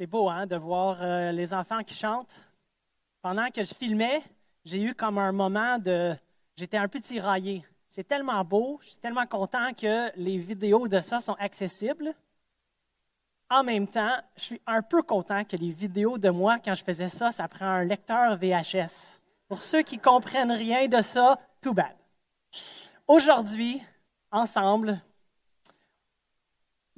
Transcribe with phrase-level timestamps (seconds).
[0.00, 2.34] C'est beau, hein, de voir euh, les enfants qui chantent.
[3.20, 4.22] Pendant que je filmais,
[4.64, 6.16] j'ai eu comme un moment de.
[6.56, 7.66] J'étais un peu tiraillé.
[7.86, 12.14] C'est tellement beau, je suis tellement content que les vidéos de ça sont accessibles.
[13.50, 16.82] En même temps, je suis un peu content que les vidéos de moi, quand je
[16.82, 19.20] faisais ça, ça prend un lecteur VHS.
[19.48, 21.94] Pour ceux qui comprennent rien de ça, tout bad.
[23.06, 23.82] Aujourd'hui,
[24.32, 25.02] ensemble,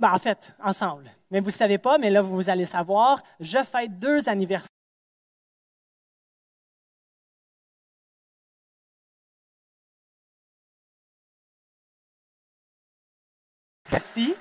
[0.02, 3.62] ben, en fait, ensemble, mais vous ne savez pas, mais là, vous allez savoir, je
[3.62, 4.68] fête deux anniversaires.
[13.92, 14.34] Merci.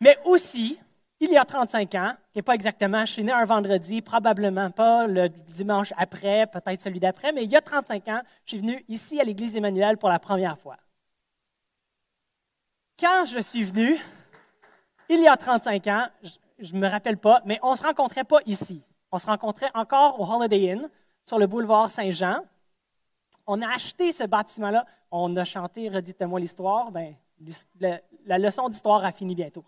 [0.00, 0.78] Mais aussi,
[1.20, 4.70] il y a 35 ans, qui n'est pas exactement, je suis né un vendredi, probablement
[4.70, 8.60] pas le dimanche après, peut-être celui d'après, mais il y a 35 ans, je suis
[8.60, 10.78] venu ici à l'Église Emmanuel pour la première fois.
[12.98, 13.96] Quand je suis venu,
[15.08, 16.08] il y a 35 ans,
[16.58, 18.82] je ne me rappelle pas, mais on ne se rencontrait pas ici.
[19.12, 20.90] On se rencontrait encore au Holiday Inn
[21.24, 22.40] sur le boulevard Saint-Jean.
[23.46, 24.84] On a acheté ce bâtiment-là.
[25.12, 26.90] On a chanté Redites-moi l'histoire.
[26.90, 27.14] Ben,
[28.26, 29.64] la leçon d'histoire a fini bientôt.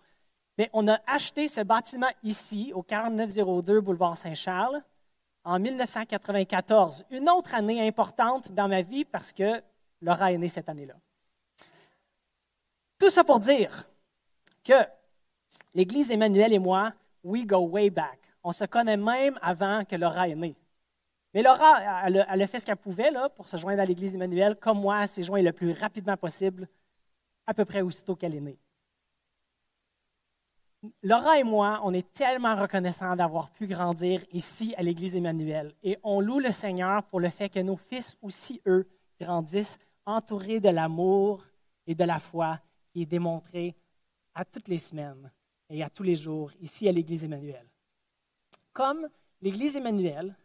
[0.57, 4.81] Mais on a acheté ce bâtiment ici, au 4902 boulevard Saint-Charles,
[5.45, 7.05] en 1994.
[7.09, 9.63] Une autre année importante dans ma vie parce que
[10.01, 10.95] Laura est née cette année-là.
[13.01, 13.89] Tout ça pour dire
[14.63, 14.75] que
[15.73, 18.19] l'Église Emmanuel et moi, we go way back.
[18.43, 20.55] On se connaît même avant que Laura est née.
[21.33, 24.55] Mais Laura, elle, a fait ce qu'elle pouvait là, pour se joindre à l'Église Emmanuel,
[24.55, 26.67] comme moi, elle s'est jointe le plus rapidement possible,
[27.47, 28.59] à peu près aussitôt qu'elle est née.
[31.01, 35.73] Laura et moi, on est tellement reconnaissants d'avoir pu grandir ici à l'Église Emmanuel.
[35.81, 38.87] Et on loue le Seigneur pour le fait que nos fils aussi, eux,
[39.19, 41.43] grandissent entourés de l'amour
[41.87, 42.59] et de la foi
[42.91, 43.75] qui est démontré
[44.33, 45.31] à toutes les semaines
[45.69, 47.67] et à tous les jours ici à l'Église Emmanuel.
[48.73, 49.07] Comme
[49.41, 50.35] l'Église Emmanuel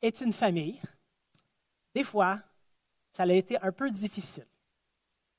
[0.00, 0.80] est une famille,
[1.94, 2.40] des fois,
[3.12, 4.46] ça a été un peu difficile.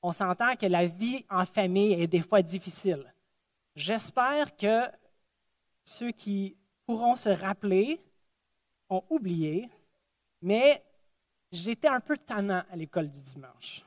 [0.01, 3.13] On s'entend que la vie en famille est des fois difficile.
[3.75, 4.89] J'espère que
[5.85, 8.01] ceux qui pourront se rappeler
[8.89, 9.69] ont oublié,
[10.41, 10.83] mais
[11.51, 13.85] j'étais un peu tannant à l'école du dimanche.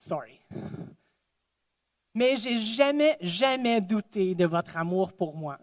[0.00, 0.40] Sorry.
[2.14, 5.58] Mais j'ai jamais, jamais douté de votre amour pour moi.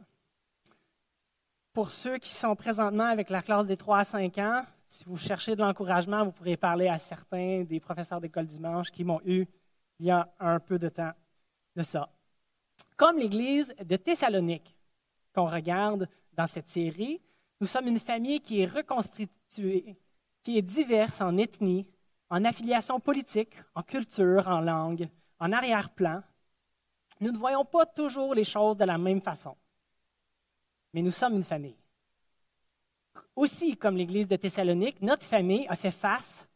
[1.74, 5.18] Pour ceux qui sont présentement avec la classe des 3 à 5 ans, si vous
[5.18, 9.48] cherchez de l'encouragement, vous pourrez parler à certains des professeurs d'école dimanche qui m'ont eu
[10.00, 11.14] il y a un peu de temps
[11.76, 12.08] de ça.
[12.96, 14.78] Comme l'Église de Thessalonique
[15.34, 17.20] qu'on regarde dans cette série,
[17.60, 19.98] nous sommes une famille qui est reconstituée,
[20.44, 21.88] qui est diverse en ethnie,
[22.30, 26.22] en affiliation politique, en culture, en langue, en arrière-plan.
[27.20, 29.56] Nous ne voyons pas toujours les choses de la même façon,
[30.94, 31.78] mais nous sommes une famille.
[33.36, 36.48] Aussi, comme l'Église de Thessalonique, notre famille a fait face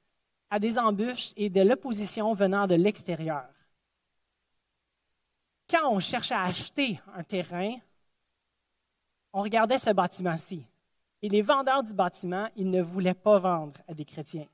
[0.50, 3.48] à des embûches et de l'opposition venant de l'extérieur.
[5.70, 7.76] Quand on cherchait à acheter un terrain,
[9.32, 10.66] on regardait ce bâtiment-ci.
[11.22, 14.48] Et les vendeurs du bâtiment, ils ne voulaient pas vendre à des chrétiens.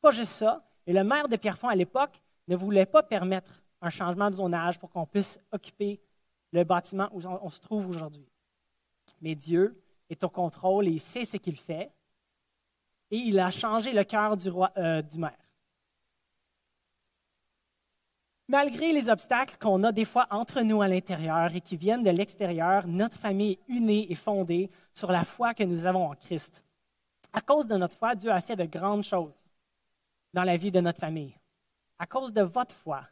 [0.00, 3.90] Pas juste ça, et le maire de Pierrefonds à l'époque ne voulait pas permettre un
[3.90, 6.00] changement de zonage pour qu'on puisse occuper
[6.52, 8.28] le bâtiment où on se trouve aujourd'hui.
[9.20, 11.90] Mais Dieu est au contrôle et il sait ce qu'il fait.
[13.10, 15.36] Et il a changé le cœur du, euh, du maire.
[18.48, 22.10] Malgré les obstacles qu'on a des fois entre nous à l'intérieur et qui viennent de
[22.10, 26.62] l'extérieur, notre famille est unie et fondée sur la foi que nous avons en Christ.
[27.32, 29.45] À cause de notre foi, Dieu a fait de grandes choses
[30.32, 31.36] dans la vie de notre famille.
[31.98, 33.06] À cause de votre foi,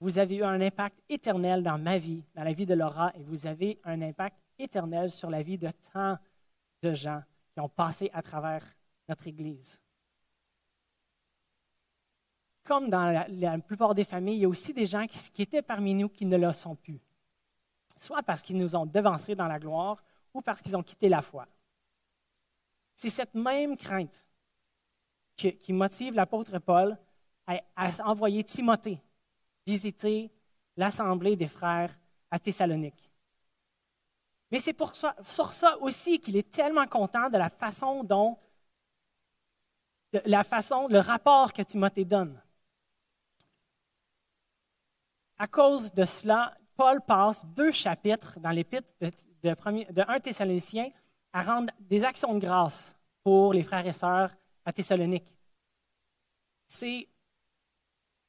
[0.00, 3.22] vous avez eu un impact éternel dans ma vie, dans la vie de Laura, et
[3.22, 6.18] vous avez un impact éternel sur la vie de tant
[6.82, 7.22] de gens
[7.52, 8.62] qui ont passé à travers
[9.08, 9.80] notre Église
[12.66, 15.94] comme dans la, plupart des familles, il y a aussi des gens qui, étaient parmi
[15.94, 17.00] nous qui ne le sont plus.
[17.98, 20.02] Soit parce qu'ils nous ont devancés dans la gloire
[20.34, 21.46] ou parce qu'ils ont quitté la foi.
[22.94, 24.25] C'est cette même crainte
[25.36, 26.98] qui, motive l'apôtre Paul
[27.46, 27.60] à,
[28.04, 29.00] envoyer Timothée
[29.66, 30.30] visiter
[30.76, 31.96] l'assemblée des frères
[32.30, 33.10] à Thessalonique.
[34.50, 38.38] Mais c'est pour ça, sur ça aussi qu'il est tellement content de la façon dont,
[40.24, 42.40] la façon, le rapport que Timothée donne.
[45.38, 49.10] À cause de cela, Paul passe deux chapitres dans l'épître de,
[49.42, 50.90] de, 1 Thessalonicien
[51.32, 54.30] à rendre des actions de grâce pour les frères et sœurs
[54.66, 55.32] à Thessalonique.
[56.66, 57.08] C'est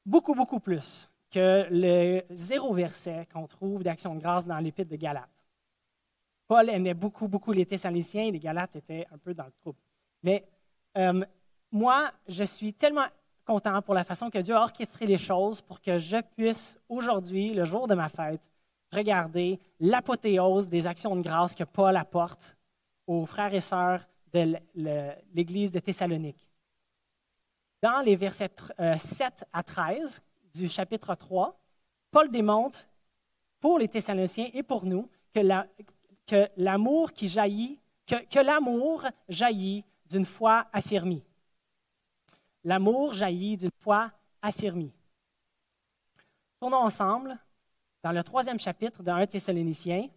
[0.06, 4.96] beaucoup, beaucoup plus que le zéro verset qu'on trouve d'Action de grâce dans l'Épître de
[4.96, 5.44] Galates.
[6.46, 9.78] Paul aimait beaucoup, beaucoup les Thessaloniciens et les Galates étaient un peu dans le trouble.
[10.22, 10.48] Mais
[10.96, 11.22] euh,
[11.70, 13.06] moi, je suis tellement
[13.44, 17.52] content pour la façon que Dieu a orchestré les choses pour que je puisse aujourd'hui,
[17.52, 18.50] le jour de ma fête,
[18.92, 22.56] regarder l'apothéose des actions de grâce que Paul apporte
[23.06, 24.56] aux frères et sœurs de
[25.32, 26.48] l'Église de Thessalonique.
[27.82, 30.22] Dans les versets 7 euh, à 13
[30.54, 31.56] du chapitre 3,
[32.10, 32.88] Paul démontre
[33.60, 40.66] pour les Thessaloniciens et pour nous que l'amour qui jaillit, que l'amour jaillit d'une foi
[40.72, 41.22] affermie.
[42.64, 44.10] L'amour jaillit d'une foi
[44.42, 44.92] affermie.
[46.60, 47.38] Tournons ensemble
[48.02, 50.08] dans le troisième chapitre de 1 Thessaloniciens.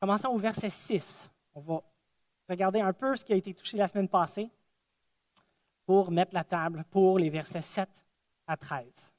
[0.00, 1.30] Commençons au verset 6.
[1.54, 1.82] On va
[2.48, 4.50] regarder un peu ce qui a été touché la semaine passée
[5.84, 7.88] pour mettre la table pour les versets 7
[8.46, 9.12] à 13.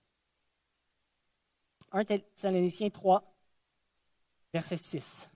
[1.92, 3.24] 1 Thessaloniciens 3,
[4.54, 5.30] verset 6.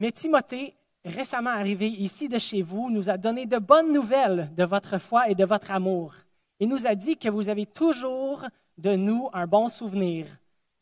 [0.00, 4.64] Mais Timothée, récemment arrivé ici de chez vous, nous a donné de bonnes nouvelles de
[4.64, 6.14] votre foi et de votre amour.
[6.58, 8.44] Il nous a dit que vous avez toujours
[8.78, 10.26] de nous un bon souvenir,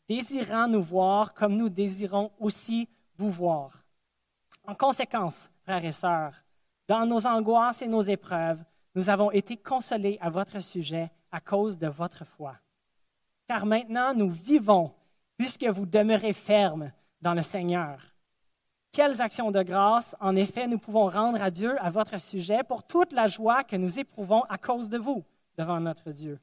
[0.09, 3.84] désirant nous voir comme nous désirons aussi vous voir.
[4.67, 6.43] En conséquence, frères et sœurs,
[6.87, 8.63] dans nos angoisses et nos épreuves,
[8.95, 12.55] nous avons été consolés à votre sujet à cause de votre foi.
[13.47, 14.93] Car maintenant nous vivons
[15.37, 16.91] puisque vous demeurez fermes
[17.21, 17.99] dans le Seigneur.
[18.91, 22.83] Quelles actions de grâce, en effet, nous pouvons rendre à Dieu à votre sujet pour
[22.83, 25.23] toute la joie que nous éprouvons à cause de vous
[25.57, 26.39] devant notre Dieu.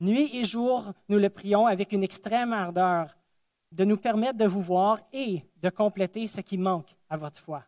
[0.00, 3.16] Nuit et jour, nous le prions avec une extrême ardeur
[3.72, 7.64] de nous permettre de vous voir et de compléter ce qui manque à votre foi.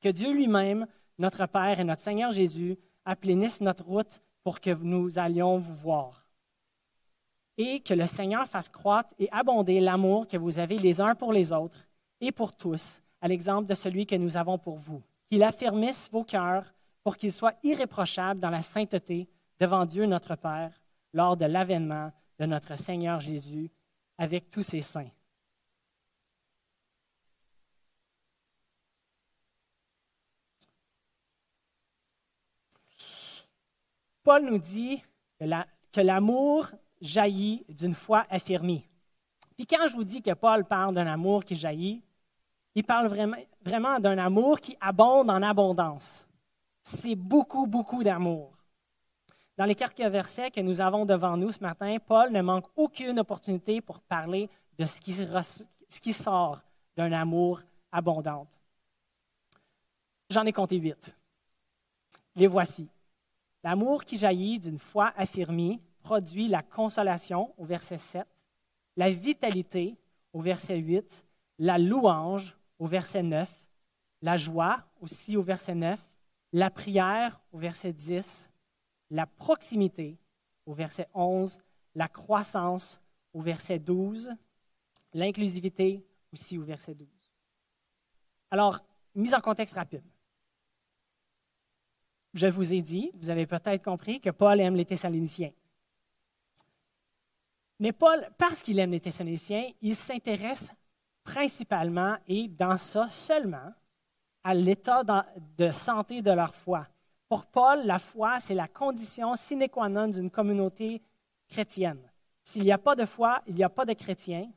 [0.00, 0.86] Que Dieu lui-même,
[1.18, 6.26] notre Père et notre Seigneur Jésus, aplanisse notre route pour que nous allions vous voir.
[7.56, 11.32] Et que le Seigneur fasse croître et abonder l'amour que vous avez les uns pour
[11.32, 11.86] les autres
[12.20, 15.02] et pour tous, à l'exemple de celui que nous avons pour vous.
[15.28, 16.72] Qu'il affermisse vos cœurs
[17.04, 19.28] pour qu'ils soient irréprochables dans la sainteté
[19.60, 20.72] devant Dieu notre Père
[21.12, 23.70] lors de l'avènement de notre Seigneur Jésus
[24.18, 25.10] avec tous ses saints.
[34.22, 35.02] Paul nous dit
[35.40, 36.68] que l'amour
[37.00, 38.88] jaillit d'une foi affirmée.
[39.56, 42.02] Puis quand je vous dis que Paul parle d'un amour qui jaillit,
[42.74, 46.26] il parle vraiment, d'un amour qui abonde en abondance.
[46.82, 48.56] C'est beaucoup, beaucoup d'amour.
[49.58, 53.20] Dans les quelques versets que nous avons devant nous ce matin, Paul ne manque aucune
[53.20, 54.48] opportunité pour parler
[54.78, 56.62] de ce qui, ce qui sort
[56.96, 57.60] d'un amour
[57.90, 58.46] abondant.
[60.30, 61.14] J'en ai compté huit.
[62.34, 62.88] Les voici.
[63.64, 68.26] L'amour qui jaillit d'une foi affirmée produit la consolation au verset 7,
[68.96, 69.96] la vitalité
[70.32, 71.24] au verset 8,
[71.58, 73.48] la louange au verset 9,
[74.22, 76.00] la joie aussi au verset 9,
[76.52, 78.50] la prière au verset 10,
[79.10, 80.18] la proximité
[80.66, 81.60] au verset 11,
[81.94, 83.00] la croissance
[83.32, 84.30] au verset 12,
[85.14, 87.08] l'inclusivité aussi au verset 12.
[88.50, 88.80] Alors,
[89.14, 90.04] mise en contexte rapide.
[92.34, 95.52] Je vous ai dit, vous avez peut-être compris que Paul aime les Thessaloniciens.
[97.78, 100.72] Mais Paul, parce qu'il aime les Thessaloniciens, il s'intéresse
[101.24, 103.72] principalement et dans ça seulement
[104.44, 105.02] à l'état
[105.56, 106.86] de santé de leur foi.
[107.28, 111.02] Pour Paul, la foi, c'est la condition sine qua non d'une communauté
[111.48, 112.10] chrétienne.
[112.42, 114.50] S'il n'y a pas de foi, il n'y a pas de chrétiens.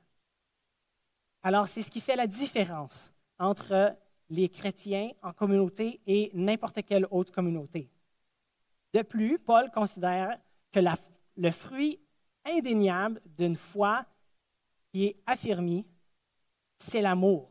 [1.43, 3.95] Alors, c'est ce qui fait la différence entre
[4.29, 7.89] les chrétiens en communauté et n'importe quelle autre communauté.
[8.93, 10.37] De plus, Paul considère
[10.71, 10.79] que
[11.35, 11.99] le fruit
[12.45, 14.05] indéniable d'une foi
[14.91, 15.85] qui est affirmée,
[16.77, 17.49] c'est l'amour.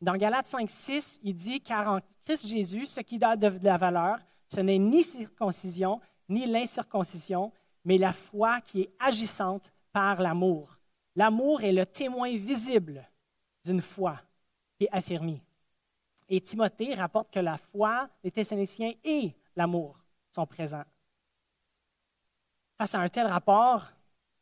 [0.00, 3.76] Dans Galates 5, 6, il dit Car en Christ Jésus, ce qui donne de la
[3.76, 4.18] valeur,
[4.52, 7.52] ce n'est ni circoncision, ni l'incirconcision,
[7.84, 10.78] mais la foi qui est agissante par l'amour.
[11.16, 13.08] L'amour est le témoin visible
[13.64, 14.20] d'une foi
[14.78, 15.42] qui est affirmée.
[16.28, 19.98] Et Timothée rapporte que la foi des Thessaloniciens et l'amour
[20.32, 20.84] sont présents.
[22.78, 23.92] Face à un tel rapport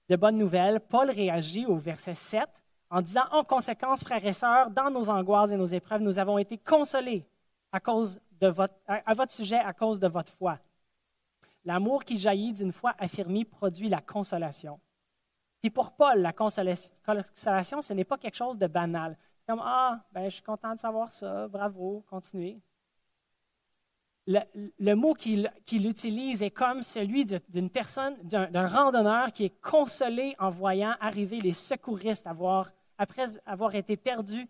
[0.08, 2.48] de bonnes nouvelles, Paul réagit au verset 7
[2.90, 6.38] en disant En conséquence, frères et sœurs, dans nos angoisses et nos épreuves, nous avons
[6.38, 7.26] été consolés
[7.72, 10.58] à, cause de votre, à votre sujet à cause de votre foi.
[11.64, 14.80] L'amour qui jaillit d'une foi affirmée produit la consolation.
[15.62, 19.16] Et pour Paul, la consolation, ce n'est pas quelque chose de banal.
[19.60, 22.60] Ah, ben, je suis content de savoir ça, bravo, continuez.
[24.26, 25.50] le, mot qu'il
[25.86, 31.52] utilise est comme celui d'une personne, d'un randonneur qui est consolé en voyant arriver les
[31.52, 32.26] secouristes
[32.98, 34.48] après avoir été perdu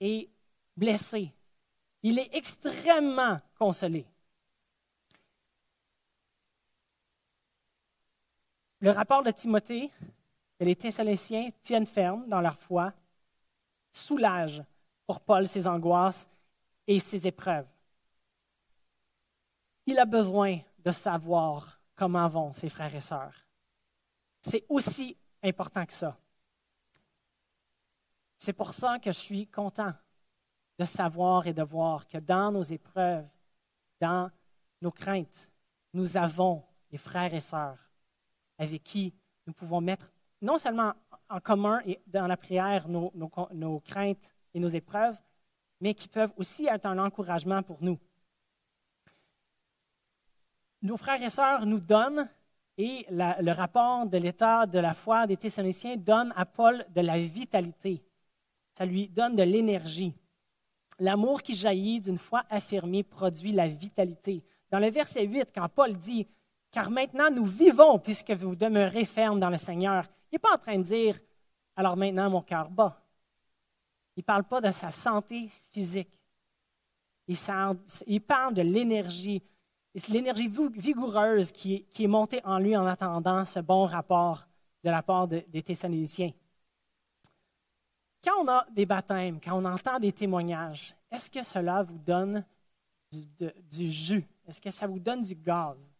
[0.00, 0.30] et
[0.76, 1.32] blessé.
[2.02, 4.06] Il est extrêmement consolé.
[8.80, 9.90] Le rapport de Timothée
[10.60, 12.92] et les Thessaloniciens tiennent ferme dans leur foi,
[13.96, 14.62] soulage
[15.06, 16.28] pour Paul ses angoisses
[16.86, 17.66] et ses épreuves.
[19.86, 23.46] Il a besoin de savoir comment vont ses frères et sœurs.
[24.42, 26.18] C'est aussi important que ça.
[28.38, 29.92] C'est pour ça que je suis content
[30.78, 33.26] de savoir et de voir que dans nos épreuves,
[34.00, 34.30] dans
[34.82, 35.48] nos craintes,
[35.92, 37.78] nous avons des frères et sœurs
[38.58, 39.14] avec qui
[39.46, 40.92] nous pouvons mettre non seulement
[41.34, 45.16] en commun et dans la prière nos, craintes et nos épreuves,
[45.80, 47.98] mais qui peuvent aussi être un encouragement pour nous
[50.84, 52.28] nos frères et sœurs nous donnent,
[52.76, 57.18] et le rapport de l'état de la foi des Thessaloniciens donne à Paul de la
[57.18, 58.02] vitalité.
[58.76, 60.14] Ça lui donne de l'énergie.
[60.98, 64.44] L'amour qui jaillit d'une foi affirmée produit la vitalité.
[64.70, 66.26] Dans le verset 8, quand Paul dit
[66.70, 70.58] Car maintenant nous vivons puisque vous demeurez fermes dans le Seigneur, il n'est pas en
[70.58, 71.16] train de dire
[71.76, 73.00] Alors maintenant mon cœur bat.
[74.16, 76.10] Il ne parle pas de sa santé physique.
[77.28, 79.44] il parle de l'énergie
[80.08, 84.44] l'énergie vigoureuse qui est, montée en lui en attendant ce bon rapport
[84.82, 86.32] de la part des Thessaloniciens.
[88.24, 92.44] Quand on a des baptêmes, quand on entend des témoignages, est-ce que cela vous donne
[93.12, 94.26] du, jus?
[94.48, 95.92] Est-ce que ça vous donne du gaz?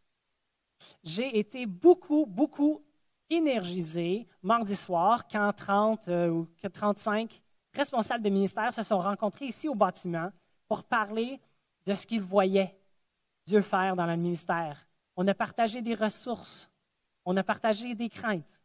[1.04, 2.83] J'ai été beaucoup, beaucoup
[3.30, 9.68] énergisé mardi soir quand 30 euh, ou 35 responsables de ministère se sont rencontrés ici
[9.68, 10.30] au bâtiment
[10.68, 11.40] pour parler
[11.86, 12.78] de ce qu'ils voyaient
[13.46, 14.86] Dieu faire dans le ministère.
[15.16, 16.70] On a partagé des ressources.
[17.24, 18.60] On a partagé des craintes.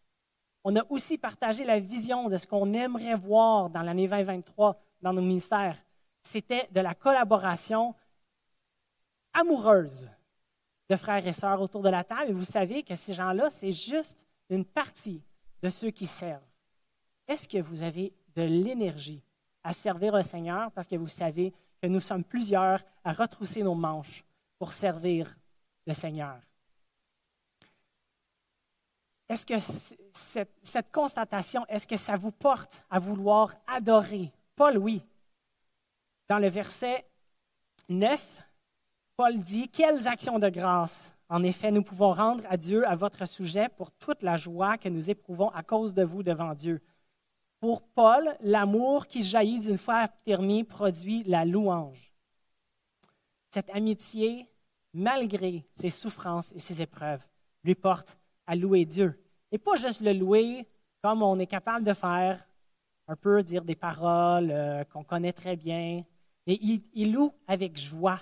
[0.63, 5.13] On a aussi partagé la vision de ce qu'on aimerait voir dans l'année 2023 dans
[5.13, 5.77] nos ministères.
[6.21, 7.95] C'était de la collaboration
[9.33, 10.09] amoureuse
[10.89, 12.31] de frères et sœurs autour de la table.
[12.31, 15.23] Et vous savez que ces gens-là, c'est juste une partie
[15.61, 16.43] de ceux qui servent.
[17.27, 19.21] Est-ce que vous avez de l'énergie
[19.63, 23.75] à servir le Seigneur parce que vous savez que nous sommes plusieurs à retrousser nos
[23.75, 24.23] manches
[24.57, 25.37] pour servir
[25.85, 26.39] le Seigneur?
[29.29, 29.59] Est-ce que
[30.11, 34.31] cette, constatation, est-ce que ça vous porte à vouloir adorer?
[34.55, 35.05] Paul, oui.
[36.27, 37.05] Dans le verset
[37.89, 38.43] 9,
[39.15, 43.27] Paul dit, Quelles actions de grâce, en effet, nous pouvons rendre à Dieu à votre
[43.27, 46.81] sujet pour toute la joie que nous éprouvons à cause de vous devant Dieu.
[47.59, 52.09] Pour Paul, l'amour qui jaillit d'une foi affirmée produit la louange
[53.49, 54.47] cette amitié,
[54.93, 57.25] malgré ses souffrances et ses épreuves,
[57.63, 58.17] lui porte
[58.47, 59.19] à louer Dieu.
[59.51, 60.67] Et pas juste le louer
[61.01, 62.45] comme on est capable de faire,
[63.07, 66.03] un peu dire des paroles euh, qu'on connaît très bien,
[66.45, 68.19] mais il, loue avec joie,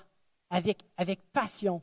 [0.49, 1.81] avec, avec passion.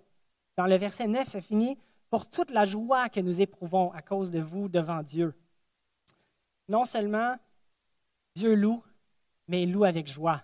[0.56, 1.78] Dans le verset 9, ça finit
[2.10, 5.34] pour toute la joie que nous éprouvons à cause de vous devant Dieu.
[6.68, 7.36] Non seulement
[8.34, 8.82] Dieu loue,
[9.48, 10.42] mais il loue avec joie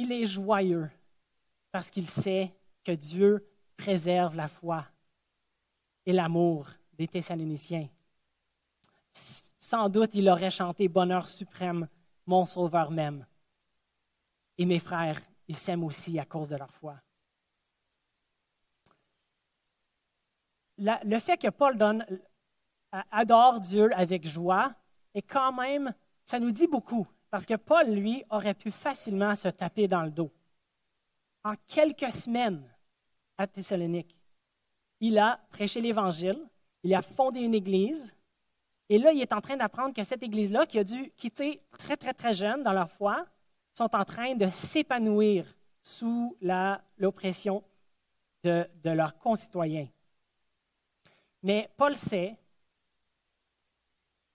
[0.00, 0.90] il est joyeux
[1.72, 2.54] parce qu'il sait
[2.84, 4.86] que Dieu préserve la foi
[6.06, 7.88] et l'amour des Thessaloniciens.
[9.12, 11.86] Sans doute, il aurait chanté Bonheur suprême,
[12.24, 13.26] mon Sauveur même.
[14.56, 16.96] Et mes frères, ils s'aiment aussi à cause de leur foi.
[20.80, 22.04] Le fait que Paul donne,
[23.10, 24.74] adore Dieu avec joie,
[25.14, 25.92] est quand même,
[26.24, 27.06] ça nous dit beaucoup.
[27.30, 30.32] Parce que Paul, lui, aurait pu facilement se taper dans le dos.
[31.44, 32.62] En quelques semaines
[33.38, 34.16] à Thessalonique,
[35.00, 36.38] il a prêché l'Évangile,
[36.82, 38.14] il a fondé une église,
[38.88, 41.96] et là, il est en train d'apprendre que cette église-là, qui a dû quitter très,
[41.96, 43.24] très, très jeune dans leur foi,
[43.78, 45.46] sont en train de s'épanouir
[45.82, 46.36] sous
[46.98, 47.62] l'oppression
[48.42, 49.88] de leurs concitoyens.
[51.42, 52.36] Mais Paul sait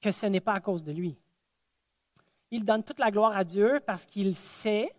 [0.01, 1.17] que ce n'est pas à cause de lui
[2.55, 4.95] il donne toute la gloire à Dieu parce qu'il sait,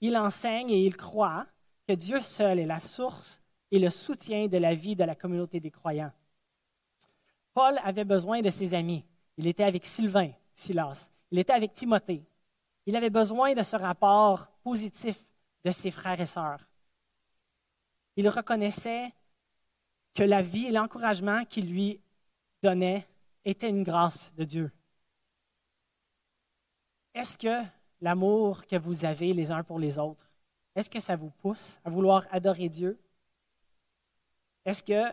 [0.00, 1.46] il enseigne et il croit
[1.86, 3.40] que Dieu seul est la source
[3.70, 6.12] et le soutien de la vie de la communauté des croyants.
[7.54, 9.04] Paul avait besoin de ses amis.
[9.36, 11.10] Il était avec Sylvain, Silas.
[11.30, 12.24] Il était avec Timothée.
[12.86, 15.16] Il avait besoin de ce rapport positif
[15.64, 16.66] de ses frères et sœurs.
[18.16, 19.12] Il reconnaissait
[20.14, 22.00] que la vie et l'encouragement qu'il lui
[22.62, 23.06] donnait
[23.44, 24.72] étaient une grâce de Dieu.
[27.14, 27.64] Est-ce que
[28.00, 30.30] l'amour que vous avez les uns pour les autres,
[30.74, 33.00] est-ce que ça vous pousse à vouloir adorer Dieu?
[34.64, 35.12] Est-ce que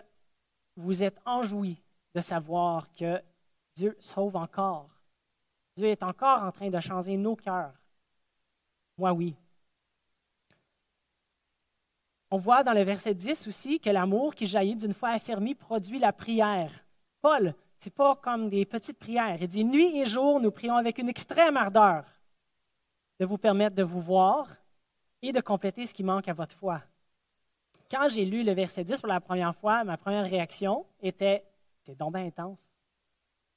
[0.76, 1.82] vous êtes enjoui
[2.14, 3.22] de savoir que
[3.76, 4.90] Dieu sauve encore?
[5.76, 7.74] Dieu est encore en train de changer nos cœurs?
[8.98, 9.36] Moi, oui.
[12.32, 16.00] On voit dans le verset 10 aussi que l'amour qui jaillit d'une foi affermie produit
[16.00, 16.72] la prière.
[17.22, 19.42] Paul, ce n'est pas comme des petites prières.
[19.42, 22.06] Il dit Nuit et jour, nous prions avec une extrême ardeur
[23.20, 24.48] de vous permettre de vous voir
[25.22, 26.82] et de compléter ce qui manque à votre foi.
[27.90, 31.46] Quand j'ai lu le verset 10 pour la première fois, ma première réaction était
[31.84, 32.68] C'est donc bien intense.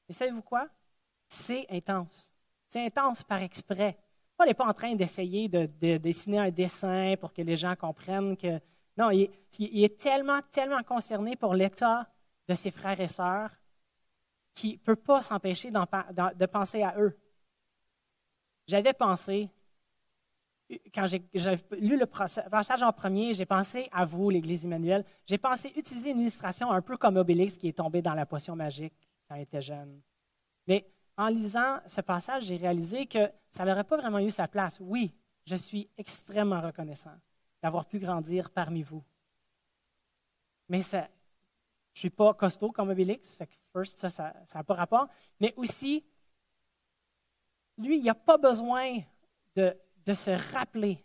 [0.08, 0.68] Et savez-vous quoi?
[1.28, 2.32] C'est intense.
[2.68, 3.96] C'est intense par exprès.
[4.38, 8.36] Paul n'est pas en train d'essayer de, dessiner un dessin pour que les gens comprennent
[8.36, 8.60] que.
[8.96, 12.08] Non, il, est tellement, tellement concerné pour l'état
[12.48, 13.50] de ses frères et sœurs
[14.54, 17.18] qu'il ne peut pas s'empêcher de penser à eux.
[18.68, 19.50] J'avais pensé,
[20.94, 21.22] quand j'ai
[21.78, 25.04] lu le passage en premier, j'ai pensé à vous, l'Église Emmanuel.
[25.26, 28.54] J'ai pensé utiliser une illustration un peu comme Obélix qui est tombé dans la potion
[28.54, 28.94] magique
[29.28, 30.00] quand il était jeune.
[30.68, 34.78] Mais en lisant ce passage, j'ai réalisé que ça n'aurait pas vraiment eu sa place.
[34.80, 35.12] Oui,
[35.44, 37.14] je suis extrêmement reconnaissant
[37.60, 39.02] d'avoir pu grandir parmi vous.
[40.68, 41.02] Mais je ne
[41.92, 45.08] suis pas costaud comme Obélix, fait que first, ça, n'a pas rapport.
[45.40, 46.06] Mais aussi,
[47.76, 48.98] lui, il n'a pas besoin
[49.56, 51.04] de se rappeler,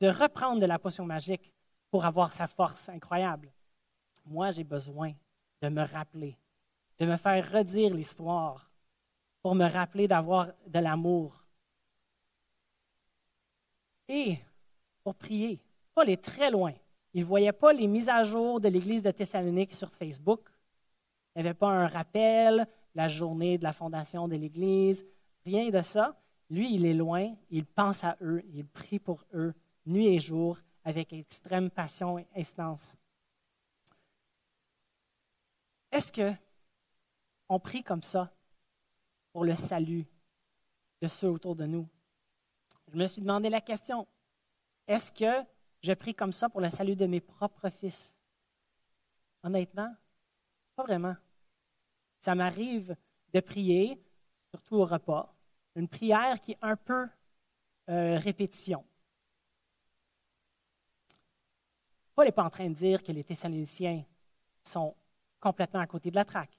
[0.00, 1.52] de reprendre de la potion magique
[1.90, 3.52] pour avoir sa force incroyable.
[4.26, 5.12] Moi, j'ai besoin
[5.60, 6.38] de me rappeler,
[6.98, 8.70] de me faire redire l'histoire
[9.44, 11.44] pour me rappeler d'avoir de l'amour.
[14.08, 14.38] Et
[15.02, 15.60] pour prier.
[15.94, 16.72] Paul est très loin.
[17.12, 20.48] Il ne voyait pas les mises à jour de l'Église de Thessalonique sur Facebook.
[21.36, 25.04] Il n'y avait pas un rappel, la journée de la fondation de l'Église,
[25.44, 26.18] rien de ça.
[26.48, 29.52] Lui, il est loin, il pense à eux, il prie pour eux,
[29.84, 32.96] nuit et jour, avec extrême passion et instance.
[35.92, 36.32] Est-ce que
[37.50, 38.32] on prie comme ça?
[39.34, 40.06] Pour le salut
[41.02, 41.88] de ceux autour de nous.
[42.92, 44.06] Je me suis demandé la question,
[44.86, 45.44] est-ce que
[45.82, 48.16] je prie comme ça pour le salut de mes propres fils?
[49.42, 49.92] Honnêtement,
[50.76, 51.16] pas vraiment.
[52.20, 52.96] Ça m'arrive
[53.32, 54.00] de prier,
[54.50, 55.34] surtout au repas,
[55.74, 57.08] une prière qui est un peu
[57.90, 58.84] euh, répétition.
[62.14, 64.04] Paul n'est pas en train de dire que les Thessaloniciens
[64.62, 64.94] sont
[65.40, 66.56] complètement à côté de la traque.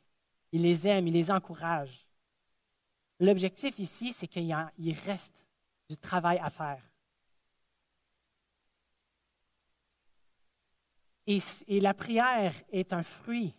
[0.52, 2.05] Il les aime, il les encourage.
[3.20, 4.54] L'objectif ici, c'est qu'il
[5.06, 5.46] reste
[5.90, 6.84] du travail à faire.
[11.28, 11.40] Et,
[11.80, 13.56] la prière est un fruit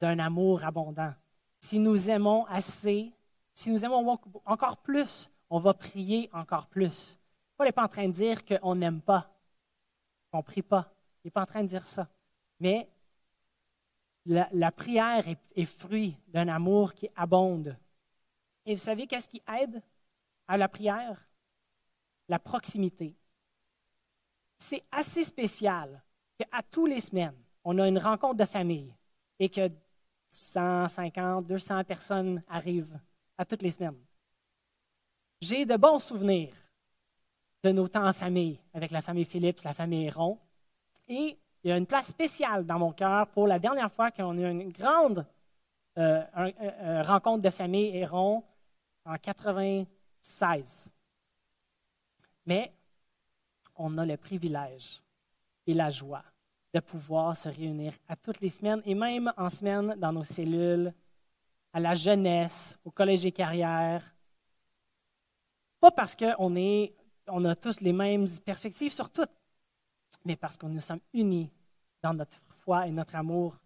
[0.00, 1.14] d'un amour abondant.
[1.58, 3.12] Si nous aimons assez,
[3.54, 7.18] si nous aimons encore plus, on va prier encore plus.
[7.56, 9.32] Paul n'est pas en train de dire qu'on n'aime pas,
[10.30, 10.92] qu'on ne prie pas.
[11.24, 12.08] Il n'est pas en train de dire ça.
[12.60, 12.90] Mais
[14.26, 15.24] la, prière
[15.54, 17.76] est fruit d'un amour qui abonde.
[18.66, 19.80] Et vous savez qu'est-ce qui aide
[20.48, 21.28] à la prière?
[22.28, 23.16] La proximité.
[24.58, 26.02] C'est assez spécial
[26.36, 28.92] qu'à tous les semaines, on a une rencontre de famille
[29.38, 29.70] et que
[30.28, 32.98] 150, 200 personnes arrivent
[33.38, 34.02] à toutes les semaines.
[35.40, 36.54] J'ai de bons souvenirs
[37.62, 40.38] de nos temps en famille, avec la famille Philippe, la famille Héron.
[41.06, 44.38] Et il y a une place spéciale dans mon cœur pour la dernière fois qu'on
[44.38, 45.26] a eu une grande
[45.98, 48.42] euh, rencontre de famille Héron
[49.06, 50.90] en 96.
[52.44, 52.72] Mais
[53.76, 55.02] on a le privilège
[55.66, 56.24] et la joie
[56.74, 60.92] de pouvoir se réunir à toutes les semaines et même en semaine dans nos cellules,
[61.72, 64.02] à la jeunesse, au collège et carrière.
[65.80, 66.54] Pas parce qu'on
[67.28, 69.26] on a tous les mêmes perspectives sur tout,
[70.24, 71.50] mais parce que nous sommes unis
[72.02, 73.56] dans notre foi et notre amour.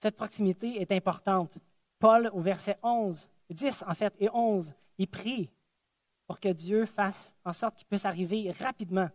[0.00, 1.58] Cette proximité est importante.
[1.98, 5.50] Paul, au verset 11, 10 en fait, et 11, il prie
[6.26, 9.08] pour que Dieu fasse en sorte qu'il puisse arriver rapidement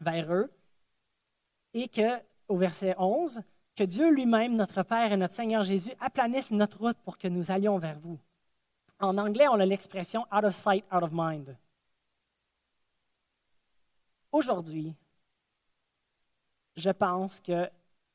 [0.00, 0.50] vers eux
[1.72, 3.40] et que, au verset 11,
[3.76, 7.50] que Dieu lui-même, notre Père et notre Seigneur Jésus, aplanisse notre route pour que nous
[7.50, 8.18] allions vers vous.
[9.00, 11.56] En anglais, on a l'expression out of sight, out of mind.
[14.30, 14.94] Aujourd'hui,
[16.76, 17.68] je pense que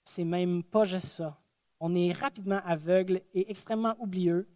[0.04, 1.38] c'est même pas juste ça.
[1.80, 4.48] On est rapidement aveugle et extrêmement oublieux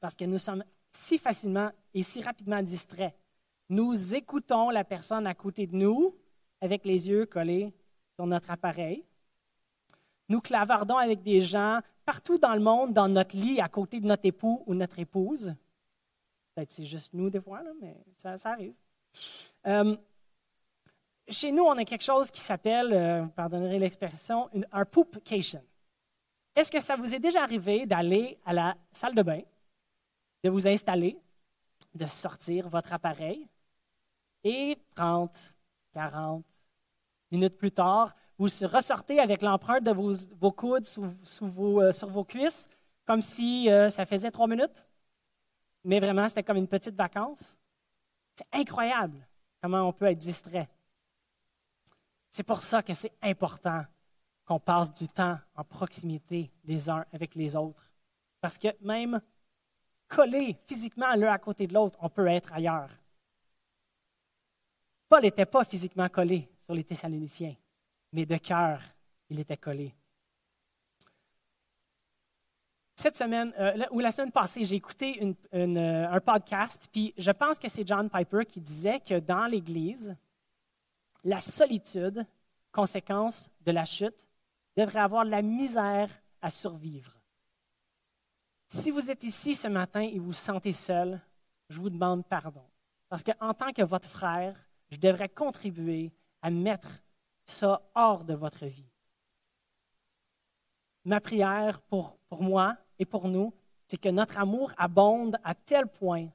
[0.00, 3.14] parce que nous sommes si facilement et si rapidement distraits.
[3.68, 6.16] Nous écoutons la personne à côté de nous
[6.60, 7.72] avec les yeux collés
[8.16, 9.04] sur notre appareil.
[10.28, 14.06] Nous clavardons avec des gens partout dans le monde, dans notre lit, à côté de
[14.06, 15.54] notre époux ou notre épouse.
[16.54, 18.74] Peut-être c'est juste nous des fois, mais ça, arrive.
[19.66, 19.96] Euh,
[21.28, 25.62] chez nous, on a quelque chose qui s'appelle, euh, pardonnerez l'expression, un poopcation.
[26.56, 29.40] Est-ce que ça vous est déjà arrivé d'aller à la salle de bain,
[30.42, 31.18] de vous installer,
[31.94, 33.48] de sortir votre appareil
[34.44, 35.54] et 30,
[35.92, 36.44] 40
[37.30, 42.08] minutes plus tard, vous ressortez avec l'empreinte de vos, coudes sous- sous vos, euh, sur
[42.08, 42.68] vos cuisses,
[43.04, 44.86] comme si euh, ça faisait trois minutes,
[45.84, 47.58] mais vraiment c'était comme une petite vacance?
[48.36, 49.26] C'est incroyable
[49.60, 50.68] comment on peut être distrait.
[52.30, 53.84] C'est pour ça que c'est important
[54.44, 57.92] qu'on passe du temps en proximité les uns avec les autres.
[58.40, 59.20] Parce que même
[60.10, 62.90] collés physiquement l'un à côté de l'autre, on peut être ailleurs.
[65.08, 67.56] Paul n'était pas physiquement collé sur les Thessaloniciens,
[68.12, 68.82] mais de cœur,
[69.30, 69.94] il était collé.
[72.96, 77.58] Cette semaine, euh, ou la semaine passée, j'ai écouté euh, un podcast, puis je pense
[77.58, 80.14] que c'est John Piper qui disait que dans l'Église,
[81.24, 82.26] la solitude,
[82.70, 84.26] conséquence de la chute,
[84.76, 86.10] devrait avoir de la misère
[86.42, 87.19] à survivre.
[88.72, 91.20] Si vous êtes ici ce matin et vous vous sentez seul,
[91.68, 92.64] je vous demande pardon.
[93.08, 94.56] Parce qu'en tant que votre frère,
[94.90, 97.02] je devrais contribuer à mettre
[97.44, 98.88] ça hors de votre vie.
[101.04, 103.52] Ma prière pour, moi et pour nous,
[103.88, 106.28] c'est que notre amour abonde à tel point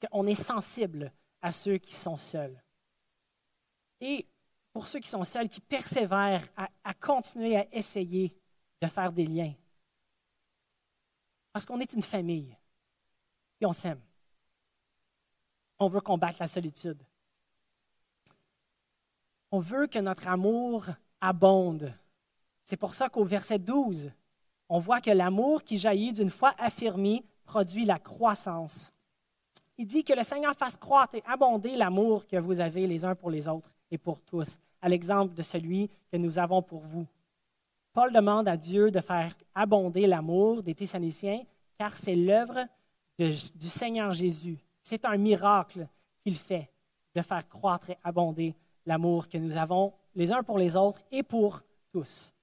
[0.00, 2.62] qu'on est sensible à ceux qui sont seuls.
[4.00, 4.24] Et
[4.72, 8.36] pour ceux qui sont seuls, qui persévèrent à continuer à essayer
[8.80, 9.54] de faire des liens.
[11.56, 12.54] Parce qu'on est une famille
[13.62, 14.02] et on s'aime.
[15.78, 17.02] On veut combattre la solitude.
[19.50, 20.84] On veut que notre amour
[21.18, 21.94] abonde.
[22.62, 24.12] C'est pour ça qu'au verset 12,
[24.68, 28.92] on voit que l'amour qui jaillit d'une foi affirmée produit la croissance.
[29.78, 33.14] Il dit que le Seigneur fasse croître et abonder l'amour que vous avez les uns
[33.14, 37.06] pour les autres et pour tous, à l'exemple de celui que nous avons pour vous.
[37.96, 41.42] Paul demande à Dieu de faire abonder l'amour des Thessaloniciens,
[41.78, 42.66] car c'est l'œuvre
[43.18, 44.58] du Seigneur Jésus.
[44.82, 45.88] C'est un miracle
[46.22, 46.70] qu'il fait
[47.14, 48.54] de faire croître et abonder
[48.84, 52.34] l'amour que nous avons les uns pour les autres et pour tous.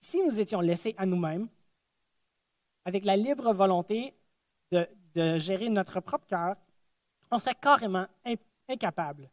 [0.00, 1.48] Si- nous étions laissés à nous-mêmes,
[2.84, 4.14] avec la libre volonté
[4.70, 6.54] de, de gérer notre propre cœur,
[7.28, 8.36] on serait carrément in-
[8.68, 9.28] incapable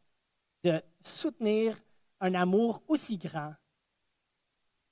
[0.63, 1.77] de soutenir
[2.19, 3.53] un amour aussi grand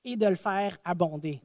[0.03, 1.41] et de le faire abonder.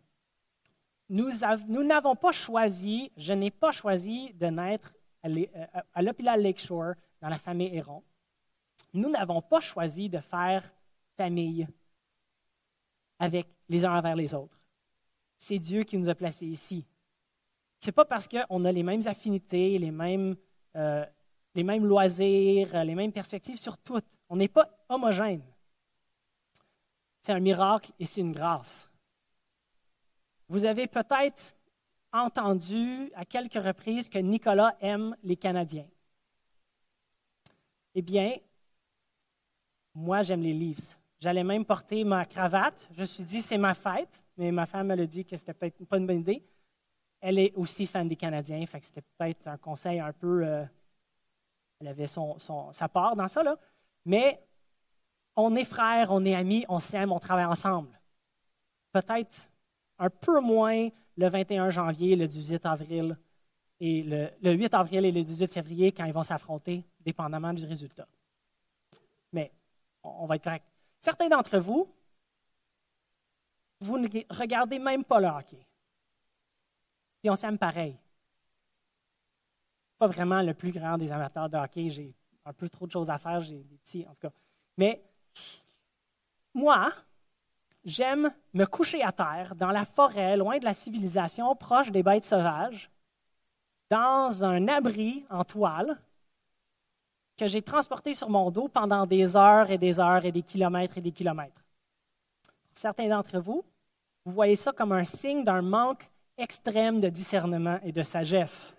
[1.08, 4.92] Nous av- nous n'avons pas choisi, je n'ai pas choisi de naître
[5.26, 5.46] euh,
[5.92, 8.02] à l'hôpital Lakeshore dans la famille Héron.
[8.92, 10.72] Nous n'avons pas choisi de faire
[11.16, 11.66] famille
[13.18, 14.58] avec les uns envers les autres.
[15.36, 16.86] C'est Dieu qui nous a placés ici.
[17.80, 20.36] C'est pas parce qu'on a les mêmes affinités, les mêmes,
[20.76, 21.04] euh,
[21.54, 24.06] les mêmes loisirs, les mêmes perspectives sur toutes.
[24.28, 25.42] On n'est pas homogène.
[27.24, 28.90] C'est un miracle et c'est une grâce.
[30.46, 31.54] Vous avez peut-être
[32.12, 35.88] entendu à quelques reprises que Nicolas aime les Canadiens.
[37.94, 38.36] Eh bien,
[39.94, 40.98] moi, j'aime les Leafs.
[41.18, 42.88] J'allais même porter ma cravate.
[42.92, 45.82] Je me suis dit, c'est ma fête, mais ma femme elle dit que c'était peut-être
[45.86, 46.44] pas une bonne idée.
[47.22, 50.44] Elle est aussi fan des Canadiens, fait que c'était peut-être un conseil un peu.
[50.44, 50.66] euh,
[51.80, 53.56] elle avait sa part dans ça, là.
[54.04, 54.46] Mais
[55.36, 58.00] on est frères, on est amis, on s'aime, on travaille ensemble.
[58.92, 59.48] Peut-être
[59.98, 63.18] un peu moins le 21 janvier, le 18 avril
[63.80, 67.64] et le, le 8 avril et le 18 février quand ils vont s'affronter, dépendamment du
[67.64, 68.06] résultat.
[69.32, 69.52] Mais
[70.02, 70.64] on va être correct.
[71.00, 71.92] Certains d'entre vous,
[73.80, 75.66] vous ne regardez même pas le hockey.
[77.20, 77.98] Puis on s'aime pareil.
[79.98, 81.90] Pas vraiment le plus grand des amateurs de hockey.
[81.90, 83.40] J'ai un peu trop de choses à faire.
[83.40, 84.32] J'ai des petits, en tout cas.
[86.54, 86.92] Moi,
[87.84, 92.24] j'aime me coucher à terre dans la forêt, loin de la civilisation, proche des bêtes
[92.24, 92.90] sauvages,
[93.90, 95.98] dans un abri en toile
[97.36, 100.98] que j'ai transporté sur mon dos pendant des heures et des heures et des kilomètres
[100.98, 101.64] et des kilomètres.
[102.68, 103.64] Pour certains d'entre vous,
[104.24, 108.76] vous voyez ça comme un signe d'un manque extrême de discernement et de sagesse.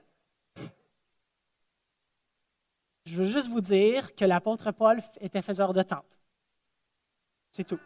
[3.05, 6.14] Je veux juste vous dire que l'apôtre Paul était faiseur de tente.
[7.55, 7.79] C'est tout.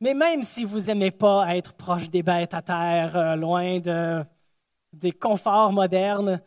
[0.00, 4.22] Mais même si vous n'aimez pas être proche des bêtes à terre, euh, loin de,
[4.92, 6.42] des conforts modernes,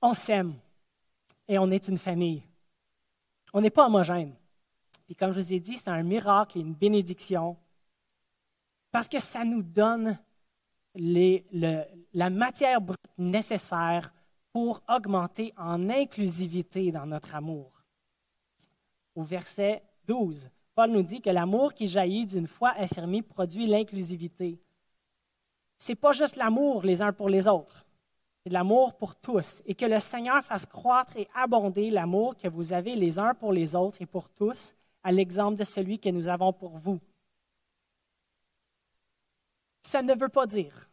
[0.00, 0.54] on s'aime
[1.46, 2.42] et on est une famille.
[3.52, 4.34] On n'est pas homogène.
[5.04, 7.58] Puis comme je vous ai dit, c'est un miracle et une bénédiction
[8.90, 10.18] parce que ça nous donne
[10.94, 14.10] la matière brute nécessaire
[14.54, 17.82] pour augmenter en inclusivité dans notre amour.
[19.14, 20.48] au verset 12.
[20.78, 24.62] Paul nous dit que l'amour qui jaillit d'une foi affermie produit l'inclusivité.
[25.76, 27.84] C'est pas juste l'amour les uns pour les autres,
[28.44, 29.60] c'est l'amour pour tous.
[29.66, 33.52] Et que le Seigneur fasse croître et abonder l'amour que vous avez les uns pour
[33.52, 37.00] les autres et pour tous, à l'exemple de celui que nous avons pour vous.
[39.82, 40.88] Ça ne veut pas dire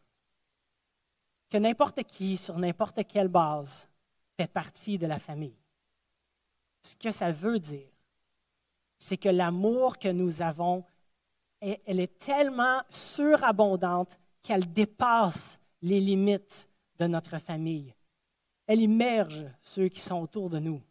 [1.52, 3.88] que n'importe qui, sur n'importe quelle base,
[4.36, 5.62] fait partie de la famille.
[6.82, 7.95] Ce que ça veut dire,
[8.98, 10.84] c'est que l'amour que nous avons,
[11.62, 17.94] elle est tellement surabondante qu'elle dépasse les limites de notre famille.
[18.68, 20.82] Elle immerge ceux qui sont autour de nous.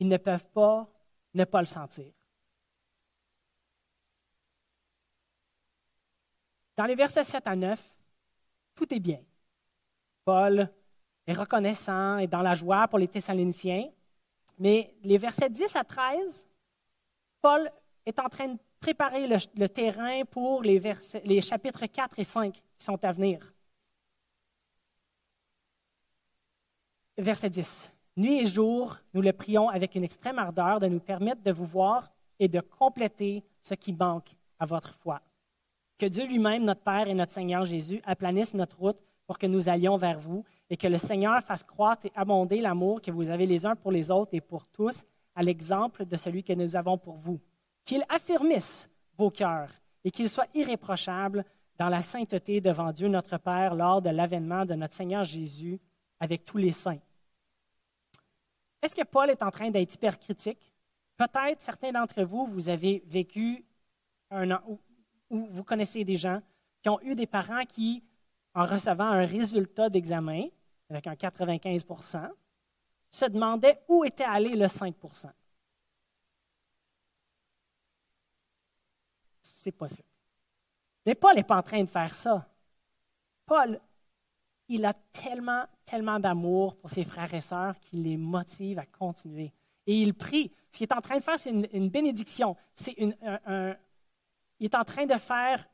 [0.00, 0.88] Ils ne peuvent pas
[1.34, 2.12] ne pas le sentir.
[6.76, 7.96] Dans les versets 7 à 9,
[8.74, 9.20] tout est bien.
[10.24, 10.70] Paul
[11.26, 13.90] est reconnaissant et dans la joie pour les Thessaloniciens.
[14.58, 16.47] Mais les versets 10 à 13,
[17.40, 17.70] Paul
[18.06, 20.80] est en train de préparer le, terrain pour les,
[21.24, 23.52] les chapitres 4 et 5 qui sont à venir.
[27.16, 27.90] Verset 10.
[28.16, 31.64] Nuit et jour, nous le prions avec une extrême ardeur de nous permettre de vous
[31.64, 35.20] voir et de compléter ce qui manque à votre foi.
[35.98, 39.68] Que Dieu lui-même, notre Père et notre Seigneur Jésus, aplanisse notre route pour que nous
[39.68, 43.46] allions vers vous et que le Seigneur fasse croître et abonder l'amour que vous avez
[43.46, 45.04] les uns pour les autres et pour tous,
[45.38, 47.40] à l'exemple de celui que nous avons pour vous.
[47.84, 49.70] Qu'il affermisse vos cœurs
[50.02, 51.44] et qu'il soit irréprochable
[51.76, 55.78] dans la sainteté devant Dieu notre Père lors de l'avènement de notre Seigneur Jésus
[56.18, 56.98] avec tous les saints.
[58.82, 60.74] Est-ce que Paul est en train d'être hypercritique?
[61.16, 63.64] Peut-être certains d'entre vous, vous avez vécu
[64.32, 64.60] un an,
[65.30, 66.42] ou vous connaissez des gens
[66.82, 68.02] qui ont eu des parents qui,
[68.54, 70.48] en recevant un résultat d'examen,
[70.90, 71.84] avec un 95
[73.10, 75.30] se demandait où était allé le 5%
[79.40, 80.08] C'est possible.
[81.04, 82.46] Mais Paul n'est pas en train de faire ça.
[83.46, 83.80] Paul,
[84.68, 89.52] il a tellement, tellement d'amour pour ses frères et sœurs qu'il les motive à continuer.
[89.86, 90.52] Et il prie.
[90.70, 92.56] Ce qu'il est en train de faire, c'est une, bénédiction.
[92.74, 92.94] C'est
[93.46, 93.74] un,
[94.60, 95.66] il est en train de faire,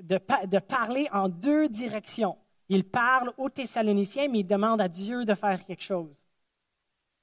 [0.00, 2.36] de, de parler en deux directions.
[2.68, 6.21] Il parle aux Thessaloniciens, mais il demande à Dieu de faire quelque chose.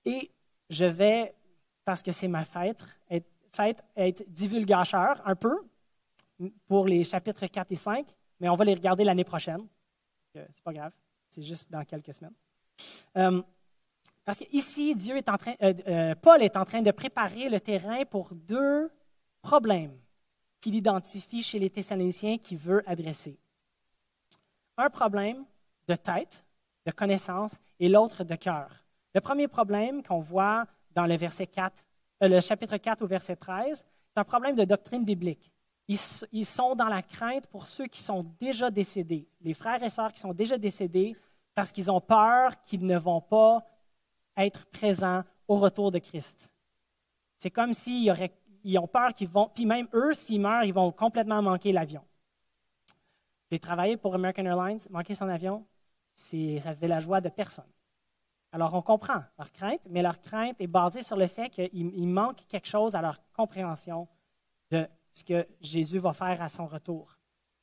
[0.05, 0.31] Et
[0.69, 1.33] je vais,
[1.85, 5.57] parce que c'est ma fête, être, divulgateur un peu
[6.67, 8.07] pour les chapitres 4 et 5,
[8.39, 9.67] mais on va les regarder l'année prochaine.
[10.33, 10.93] C'est pas grave,
[11.29, 12.35] c'est juste dans quelques semaines.
[13.17, 13.41] Euh,
[14.23, 17.59] parce qu'ici, Dieu est en train, euh, euh, Paul est en train de préparer le
[17.59, 18.89] terrain pour deux
[19.41, 19.97] problèmes
[20.61, 23.39] qu'il identifie chez les Thessaloniciens qu'il veut adresser
[24.79, 25.45] un problème
[25.87, 26.43] de tête,
[26.85, 28.69] de connaissance, et l'autre de cœur.
[29.13, 31.83] Le premier problème qu'on voit dans le, verset 4,
[32.23, 35.51] euh, le chapitre 4 au verset 13, c'est un problème de doctrine biblique.
[35.87, 40.13] Ils, sont dans la crainte pour ceux qui sont déjà décédés, les frères et sœurs
[40.13, 41.15] qui sont déjà décédés,
[41.55, 43.65] parce qu'ils ont peur qu'ils ne vont pas
[44.37, 46.47] être présents au retour de Christ.
[47.39, 48.13] C'est comme s'ils
[48.63, 52.03] ils ont peur qu'ils vont, puis même eux, s'ils meurent, ils vont complètement manquer l'avion.
[53.51, 55.65] J'ai travaillé pour American Airlines, manquer son avion,
[56.13, 57.65] ça fait la joie de personne.
[58.51, 62.45] Alors on comprend leur crainte, mais leur crainte est basée sur le fait qu'il manque
[62.47, 64.07] quelque chose à leur compréhension
[64.71, 67.17] de ce que Jésus va faire à son retour.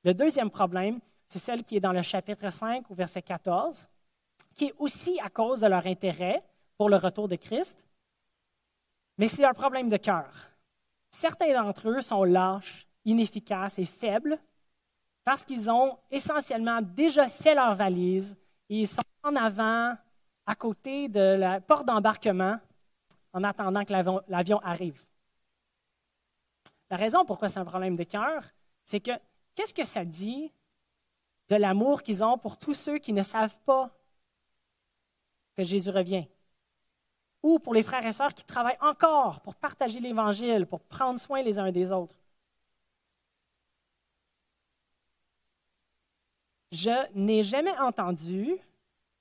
[0.05, 3.89] Le deuxième problème, c'est celle qui est dans le chapitre 5 au verset 14,
[4.55, 6.43] qui est aussi à cause de leur intérêt
[6.77, 7.85] pour le retour de Christ,
[9.19, 10.31] mais c'est un problème de cœur.
[11.11, 14.39] Certains d'entre eux sont lâches, inefficaces et faibles
[15.25, 18.37] parce qu'ils ont essentiellement déjà fait leur valise
[18.69, 19.97] et ils sont en avant,
[20.47, 22.59] à côté de la porte d'embarquement,
[23.33, 23.93] en attendant que
[24.29, 25.05] l'avion arrive.
[26.89, 28.43] La raison pourquoi c'est un problème de cœur,
[28.85, 29.11] c'est que
[29.55, 30.53] qu'est-ce que ça dit
[31.49, 33.91] de l'amour qu'ils ont pour tous ceux qui ne savent pas
[35.57, 36.29] que Jésus revient?
[37.43, 41.43] Ou pour les frères et sœurs qui travaillent encore pour partager l'Évangile, pour prendre soin
[41.43, 42.15] les uns des autres?
[46.73, 48.57] Je n'ai jamais entendu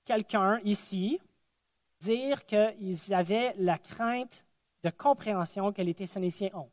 [0.05, 1.19] quelqu'un ici
[1.99, 4.45] dire qu'ils avaient la crainte
[4.83, 6.69] de compréhension que les Thessaloniciens ont.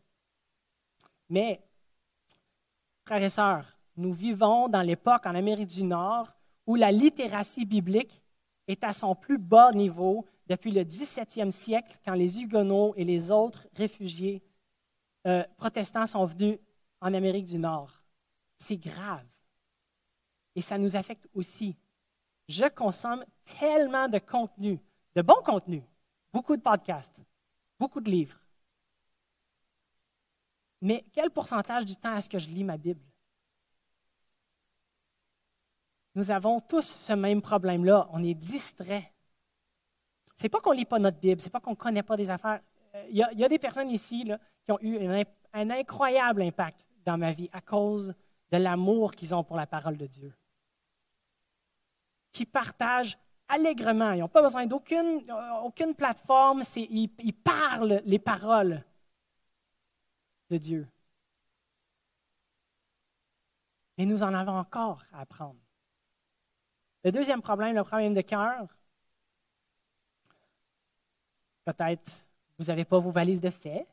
[1.28, 1.62] Mais,
[3.04, 6.32] frères et sœurs, nous vivons dans l'époque en Amérique du Nord
[6.66, 8.22] où la littératie biblique
[8.68, 13.30] est à son plus bas niveau depuis le 17e siècle, quand les Huguenots et les
[13.30, 14.42] autres réfugiés
[15.26, 16.58] euh, protestants sont venus
[17.00, 18.02] en Amérique du Nord.
[18.58, 19.26] C'est grave.
[20.54, 21.76] Et ça nous affecte aussi.
[22.52, 23.24] Je consomme
[23.58, 24.78] tellement de contenu,
[25.14, 25.82] de bon contenu,
[26.34, 27.18] beaucoup de podcasts,
[27.78, 28.38] beaucoup de livres.
[30.82, 33.00] Mais quel pourcentage du temps est-ce que je lis ma Bible?
[36.14, 38.06] Nous avons tous ce même problème-là.
[38.12, 39.14] On est distrait.
[40.36, 42.60] C'est pas qu'on lit pas notre Bible, c'est pas qu'on ne connaît pas des affaires.
[43.08, 44.30] Il y, a des personnes ici
[44.64, 44.98] qui ont eu
[45.54, 48.12] un incroyable impact dans ma vie à cause
[48.50, 50.34] de l'amour qu'ils ont pour la parole de Dieu.
[52.32, 53.18] Qui partagent
[53.48, 54.12] allègrement.
[54.12, 55.30] Ils n'ont pas besoin d'aucune
[55.62, 56.62] aucune plateforme.
[56.76, 58.82] Ils, ils parlent les paroles
[60.50, 60.88] de Dieu.
[63.98, 65.60] Mais nous en avons encore à apprendre.
[67.04, 68.66] Le deuxième problème, le problème de cœur,
[71.64, 72.24] peut-être
[72.58, 73.86] vous n'avez pas vos valises de fait.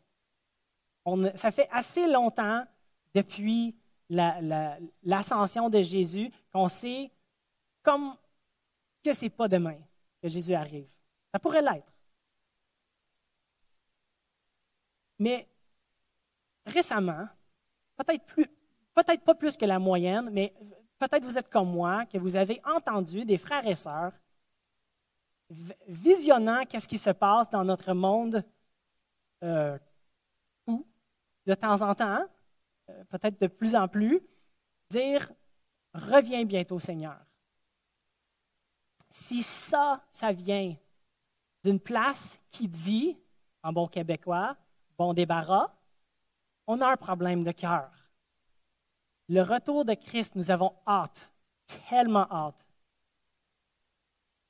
[1.35, 2.65] ça fait assez longtemps
[3.13, 3.75] depuis
[4.09, 7.11] l'ascension de Jésus qu'on sait
[7.81, 8.15] comme
[9.03, 9.77] que ce n'est pas demain
[10.21, 10.87] que Jésus arrive.
[11.31, 11.93] Ça pourrait l'être.
[15.19, 15.47] Mais
[16.65, 17.27] récemment,
[17.97, 20.53] peut-être pas plus que la moyenne, mais
[20.97, 24.13] peut-être vous êtes comme moi, que vous avez entendu des frères et sœurs
[25.87, 28.43] visionnant qu'est-ce qui se passe dans notre monde
[29.43, 29.77] euh,
[31.45, 32.23] de temps en temps,
[32.89, 34.21] euh, peut-être de plus en plus,
[34.89, 35.31] dire
[35.93, 37.17] Reviens bientôt, Seigneur.
[39.19, 40.73] Si ça, ça vient
[41.61, 43.19] d'une place qui dit,
[43.61, 44.55] en bon québécois,
[44.97, 45.75] bon débarras,
[46.67, 47.91] on a un problème de cœur.
[49.27, 51.29] Le retour de Christ, nous avons hâte,
[51.89, 52.65] tellement hâte.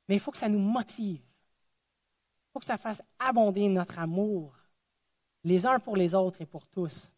[0.07, 1.23] Mais il faut que ça nous motive.
[1.23, 4.55] Il faut que ça fasse abonder notre amour,
[5.43, 7.11] les uns pour les autres et pour tous.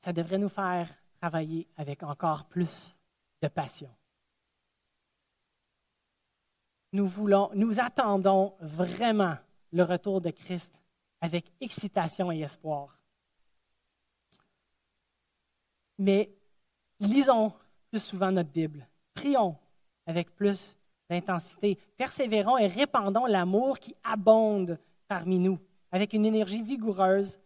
[0.00, 0.94] Ça devrait nous faire
[1.34, 2.96] avec encore plus
[3.42, 3.90] de passion.
[6.92, 9.36] Nous voulons, nous attendons vraiment
[9.72, 10.80] le retour de Christ
[11.20, 12.98] avec excitation et espoir.
[15.98, 16.30] Mais
[17.00, 17.52] lisons
[17.90, 18.86] plus souvent notre Bible.
[19.14, 19.56] Prions
[20.06, 20.76] avec plus
[21.08, 21.78] d'intensité.
[21.96, 25.58] Persévérons et répandons l'amour qui abonde parmi nous
[25.90, 27.38] avec une énergie vigoureuse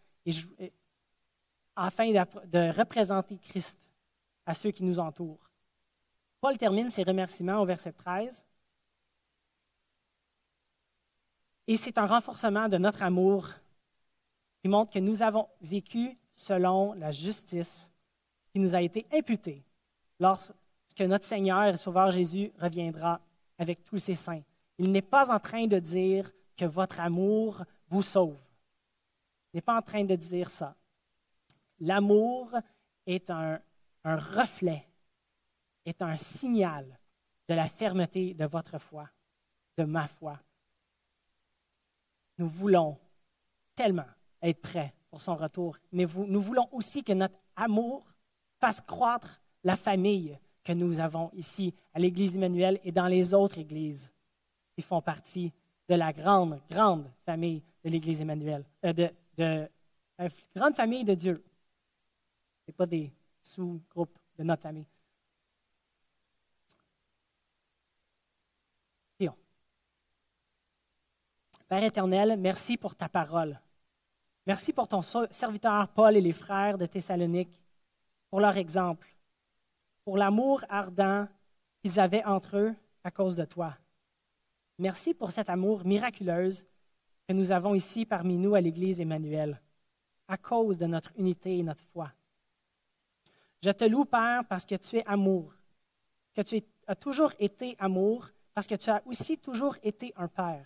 [1.85, 3.79] afin de représenter Christ
[4.45, 5.49] à ceux qui nous entourent.
[6.39, 8.45] Paul termine ses remerciements au verset 13.
[11.67, 13.49] Et c'est un renforcement de notre amour
[14.61, 17.91] qui montre que nous avons vécu selon la justice
[18.51, 19.63] qui nous a été imputée
[20.19, 20.53] lorsque
[20.99, 23.21] notre Seigneur et Sauveur Jésus reviendra
[23.57, 24.41] avec tous ses saints.
[24.77, 28.41] Il n'est pas en train de dire que votre amour vous sauve.
[29.53, 30.75] Il n'est pas en train de dire ça.
[31.81, 32.51] L'amour
[33.07, 33.59] est un,
[34.03, 34.87] reflet,
[35.85, 36.99] est un signal
[37.49, 39.09] de la fermeté de votre foi,
[39.77, 40.39] de ma foi.
[42.37, 42.97] Nous voulons
[43.75, 44.05] tellement
[44.41, 48.05] être prêts pour son retour, mais nous voulons aussi que notre amour
[48.59, 53.57] fasse croître la famille que nous avons ici à l'Église Emmanuel et dans les autres
[53.57, 54.11] églises
[54.75, 55.51] qui font partie
[55.89, 59.69] de la grande, grande famille de l'Église Emmanuel, euh, de, de,
[60.19, 61.43] la grande famille de Dieu.
[62.65, 64.87] Ce pas des sous-groupes de notre famille.
[71.71, 73.57] Père éternel, merci pour ta parole.
[74.45, 77.61] Merci pour ton serviteur Paul et les frères de Thessalonique,
[78.29, 79.07] pour leur exemple,
[80.03, 81.29] pour l'amour ardent
[81.81, 83.77] qu'ils avaient entre eux à cause de toi.
[84.79, 86.65] Merci pour cet amour miraculeuse
[87.25, 89.61] que nous avons ici parmi nous à l'Église Emmanuel,
[90.27, 92.11] à cause de notre unité et notre foi.
[93.63, 95.53] Je te loue, Père, parce que tu es amour,
[96.33, 100.65] que tu as toujours été amour, parce que tu as aussi toujours été un Père.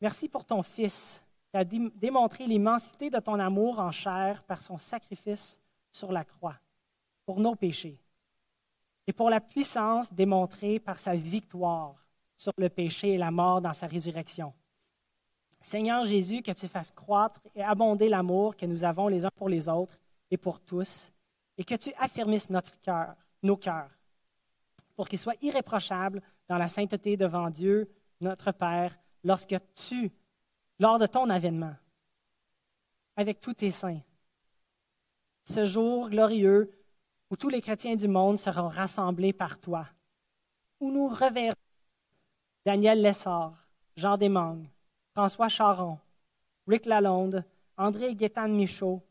[0.00, 4.76] Merci pour ton Fils qui a démontré l'immensité de ton amour en chair par son
[4.76, 6.56] sacrifice sur la croix
[7.24, 7.98] pour nos péchés
[9.06, 11.94] et pour la puissance démontrée par sa victoire
[12.36, 14.52] sur le péché et la mort dans sa résurrection.
[15.60, 19.48] Seigneur Jésus, que tu fasses croître et abonder l'amour que nous avons les uns pour
[19.48, 19.98] les autres
[20.30, 21.10] et pour tous,
[21.58, 23.90] et que tu affermisses notre cœur, nos cœurs,
[24.94, 27.90] pour qu'ils soient irréprochables dans la sainteté devant Dieu,
[28.20, 30.10] notre Père, lorsque tu,
[30.78, 31.74] lors de ton avènement,
[33.16, 34.00] avec tous tes saints,
[35.44, 36.70] ce jour glorieux
[37.30, 39.86] où tous les chrétiens du monde seront rassemblés par toi,
[40.80, 41.54] où nous reverrons
[42.64, 43.54] Daniel Lessard,
[43.96, 44.68] Jean Desmangues,
[45.14, 45.98] François Charon,
[46.66, 47.44] Rick Lalonde,
[47.76, 49.02] André Guétan Michaud,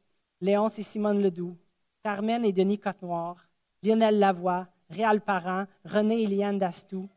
[0.41, 1.57] Léonce et Simone Ledoux,
[2.05, 3.49] Carmen et Denis Cotenoir,
[3.81, 7.09] Lionel Lavoie, Réal Parent, René et Liane Dastou,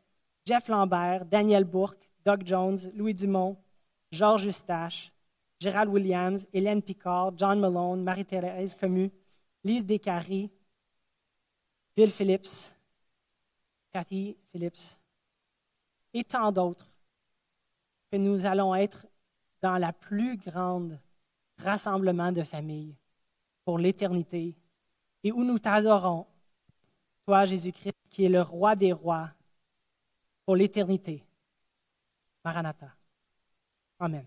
[0.47, 3.55] Jeff Lambert, Daniel Bourque, Doug Jones, Louis Dumont,
[4.11, 5.13] Georges Eustache,
[5.59, 9.11] Gérald Williams, Hélène Picard, John Malone, Marie-Thérèse Comu,
[9.63, 10.49] Lise Descaries,
[11.95, 12.73] Bill Phillips,
[13.91, 14.99] Cathy Phillips,
[16.15, 16.91] et tant d'autres,
[18.11, 19.05] que nous allons être
[19.61, 20.99] dans la plus grande
[21.59, 22.95] rassemblement de familles
[23.63, 24.55] pour l'éternité
[25.23, 26.25] et où nous t'adorons,
[27.25, 29.29] toi Jésus-Christ, qui est le roi des rois
[30.45, 31.23] pour l'éternité.
[32.43, 32.91] Maranatha.
[33.99, 34.25] Amen.